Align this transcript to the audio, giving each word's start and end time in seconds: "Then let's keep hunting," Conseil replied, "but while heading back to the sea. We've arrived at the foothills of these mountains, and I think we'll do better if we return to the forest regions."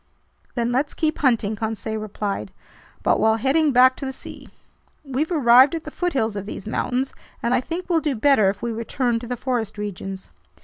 "Then 0.55 0.71
let's 0.71 0.95
keep 0.95 1.19
hunting," 1.19 1.55
Conseil 1.55 1.97
replied, 1.99 2.51
"but 3.03 3.19
while 3.19 3.35
heading 3.35 3.71
back 3.71 3.95
to 3.97 4.05
the 4.07 4.11
sea. 4.11 4.49
We've 5.05 5.31
arrived 5.31 5.75
at 5.75 5.83
the 5.83 5.91
foothills 5.91 6.35
of 6.35 6.47
these 6.47 6.67
mountains, 6.67 7.13
and 7.43 7.53
I 7.53 7.61
think 7.61 7.87
we'll 7.87 7.99
do 8.01 8.15
better 8.15 8.49
if 8.49 8.63
we 8.63 8.71
return 8.71 9.19
to 9.19 9.27
the 9.27 9.37
forest 9.37 9.77
regions." 9.77 10.31